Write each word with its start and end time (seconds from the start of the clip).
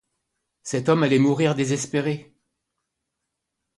Cet 0.63 0.89
homme 0.89 1.03
allait 1.03 1.19
mourir 1.19 1.53
désespéré. 1.53 2.33